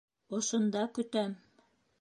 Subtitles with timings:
[0.37, 1.37] Ошонда көтәм!